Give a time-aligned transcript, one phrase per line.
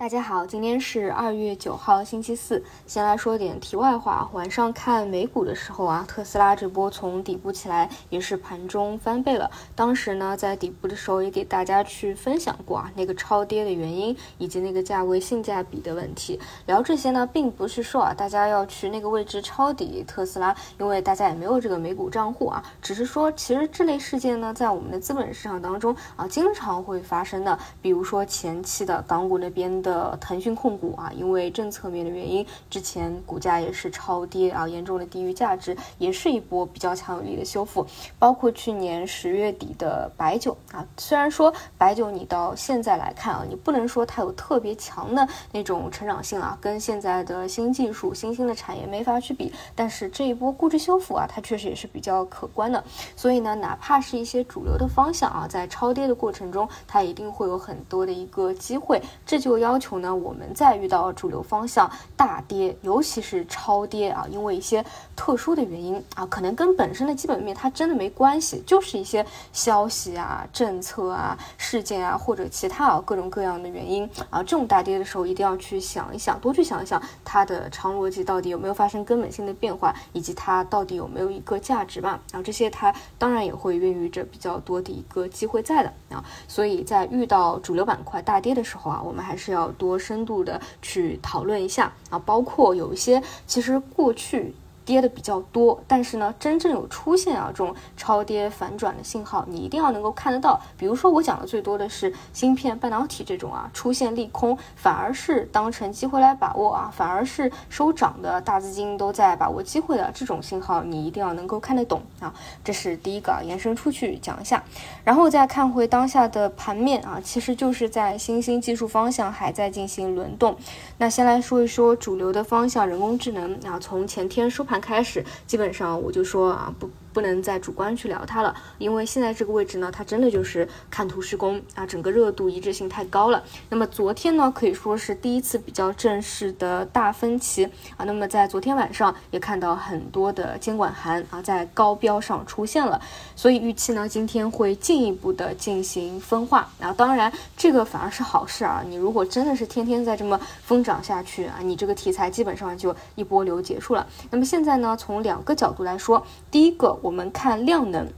[0.00, 2.64] 大家好，今天是二月九号，星期四。
[2.86, 4.26] 先来说点题外话。
[4.32, 9.50] 晚上看美股的时候啊，特斯拉这波从底部起来，也是盘中翻倍了。
[9.76, 16.40] 当时呢，在底部的时候也给大家去分享过啊，那个超跌的原因以及那个价位性价比的问题。
[16.64, 22.64] 聊这些呢，并不是说啊，大家要去那个位置抄底特斯拉，因为大家也没有这个美股账户啊。
[22.80, 27.58] 只是说，其实这类事件呢，在我们的资本市场当中啊，经常会发生的。
[27.82, 29.89] 比如说前期的港股那边的。
[29.90, 37.84] 的腾讯控股啊，因为政策面的原因，之前股价也是超跌啊，严重的低于价值，也是一波比较强有力的修复。
[38.16, 49.52] 包括去年十月底的白酒啊，虽然说白酒你到现在来看啊，你不能说它有特别强的那种成长性啊，跟现在的新技术、新兴的产业没法去比。
[49.74, 52.84] 但是这一波估值修复啊，它确实也是比较可观的。
[53.16, 59.00] 所以呢，哪怕是一些主流的方向啊，在超跌的过程中，它一定会有很多的一个机会。
[59.24, 64.84] 这就要求呢，我们在遇到主流方向大跌，尤其是超跌啊，因为一些
[65.16, 82.20] 特殊的原因啊，可能跟本身的基本面它真的没关系，就是一些消息啊、政策啊、事件啊或者其他啊各种各样的原因啊，这种大跌的时候一定要去想一想，多去想一想它的长逻辑到底有没有发生根本性的变化，以及它到底有没有一个价值吧。
[82.30, 94.54] 然后这些它当然也会孕育着比较多的一个机会在的啊，所以在遇到主流板块大跌的时候啊，我们还是要要多深度的去讨论一下啊，包括有一些其实过去。
[94.84, 100.60] 跌的比较多，但是呢，真正有出现啊这种超跌反转的信号，你一定要能够看得到。
[100.76, 112.34] 比如说我讲的最多的是芯片半导体这种啊，出现利空反而是当成机会来把握啊，反而是收涨的大资金都在把握机会的这种信号，你一定要能够看得懂啊。
[112.64, 114.62] 这是第一个，啊延伸出去讲一下，
[115.04, 120.56] 然后再看回当下的盘面啊，其实就是在新兴技术方向还在进行轮动。
[120.98, 124.80] 那先来说一说主流的方向，人工智能啊，从前天收盘。
[124.80, 126.88] 开始，基本上我就说啊，不。
[127.12, 133.42] 不能再主观去聊它了，因为现在这个位置呢，它真的就是看图施工啊，整个热度一致性太高了。
[133.68, 137.64] 那么昨天呢，可以说是第一次比较正式的大分歧
[137.96, 138.04] 啊。
[138.04, 143.00] 那么在昨天晚上也看到很多的监管函啊，在高标上出现了，
[143.34, 146.68] 所以预期呢，今天会进一步的进行分化。
[146.78, 154.06] 然后当然这个反而是好事啊，你如果真的是天天在这么疯涨下去啊，你这个题材基本上就一波流结束了。
[154.30, 158.08] 那么现在呢，从两个角度来说，第一个我们看量能，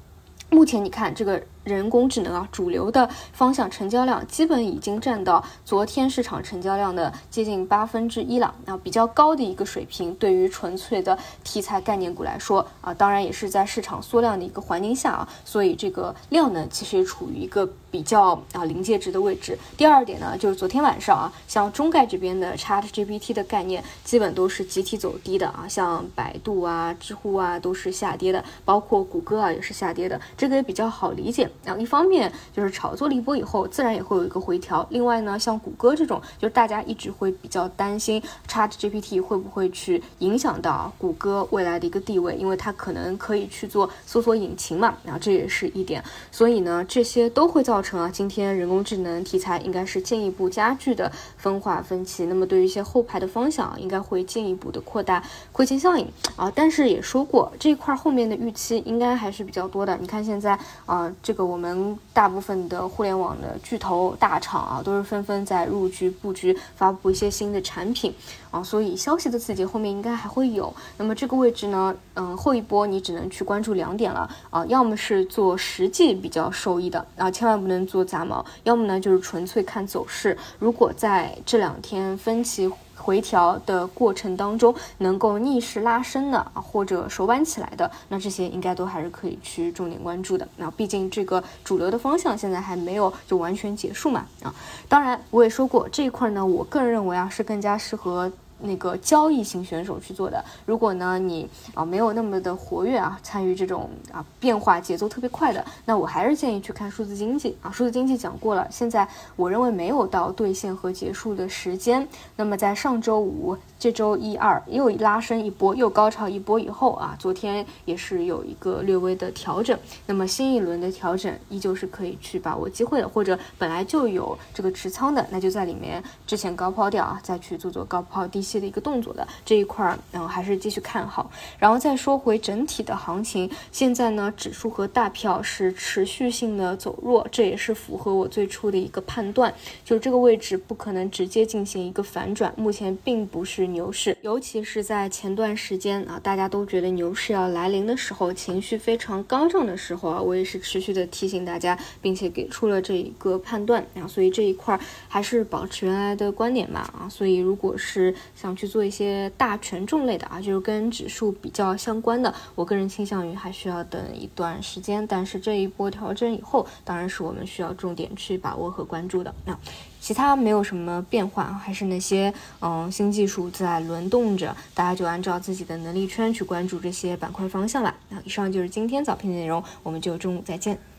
[0.51, 1.43] 目前你看这个。
[1.65, 10.15] 人工智能啊，主流的方向成交量基本已经占到昨天市场成交量的接近八分之一了，啊，比较高的一个水平。
[10.17, 19.57] 对于纯粹的题材概念股来说啊，当然也是在市场缩量的一个环境下啊，所以这个量呢其实也处于一个比较啊临界值的位置。
[19.77, 31.49] 第二点呢，就是昨天晚上啊，像中概这边的 Chat GPT 的概念基本都是集体走低的啊，像百度啊、知乎啊都是下跌的，包括谷歌啊也是下跌的，这个也比较好理解。
[31.65, 34.87] 然后一方面就是炒作了一波以后，自然也会有一个回调。
[34.91, 44.95] 另外呢，像谷歌这种，就是大家一直会比较担心 Chat GPT 会不会去影响到谷歌未来的一个地位，因为它可能可以去做搜索引擎嘛。
[45.05, 52.27] 然后这也是一点，所以呢，这些都会造成啊，今天人工智能题材应该是进一步加剧的分化分歧。
[52.27, 56.51] 那么对于一些后排的方向，应该会进一步的扩大亏钱效应啊。
[56.55, 59.97] 但是也说过，这一块后面的预期应该还是比较多的。
[60.01, 61.42] 你看现在啊，这个。
[61.45, 68.15] 我们大部分的互联网的巨头大厂啊，都是纷纷在入局布局，发布一些新的产品
[68.51, 70.73] 啊，所以消息的刺激后面应该还会有。
[70.97, 80.37] 那么这个位置呢，嗯，后一波你只能去关注两点了啊，要么是做实际比较受益的啊，千万不能做杂毛；要么呢就是纯粹看走势。
[80.59, 82.71] 如果在这两天分歧。
[82.97, 90.47] 回调的过程当中，能够逆势拉升的啊，或者手板起来的，那这些应该都还是可以去重点关注的。
[90.57, 94.55] 那毕竟这个主流的方向现在还没有就完全结束嘛啊。
[94.89, 98.31] 当然，我也说过这一块呢，我个人认为啊，是更加适合。
[98.63, 107.71] 那个交易型选手去做的，如果呢你啊没有那么的活跃啊，参与这种啊变化节奏特别快的，那我还是建议去看数字经济啊。
[107.71, 109.07] 数字经济讲过了，现在
[109.37, 112.07] 我认为没有到兑现和结束的时间。
[112.37, 119.77] 那么在上周五、这周一二又拉升一波，又高潮一波以后啊，昨天也是有一个略微的调整。
[120.07, 128.52] 那么新一轮的调整依旧是可以去把握机会的，或者本来就有这个持仓的，那就在里面之前高抛掉啊，再去做做高抛低吸。
[128.53, 131.31] 戏的一个动作的这一块儿，嗯，还是继续看好。
[131.59, 139.53] 然后再说回整体的行情，现在呢，指数和大票是持续性的走弱，这也是符合我最初的一个判断，
[139.85, 153.85] 就这个位置不可能直接进行一个反转，目前并不是牛市，尤其是在前段时间啊，大家都觉得牛市要来临的时候，情绪非常高涨的时候啊，我也是持续的提醒大家，并且给出了这一个判断。
[153.95, 154.79] 啊，所以这一块
[155.09, 156.81] 还是保持原来的观点吧。
[156.99, 169.33] 啊，所以如果是想去做一些大权重类的啊，就是跟指数比较相关的，我个人倾向于还需要等一段时间，但是这一波调整以后，当然是我们需要重点去把握和关注的。
[169.45, 169.57] 那
[170.01, 177.95] 其他没有什么变化，还是那些嗯新技术在轮动着，大家就按照自己的能力圈去关注这些板块方向吧。
[178.09, 180.92] 那以上就是今天早评的内容，我们就中午再见。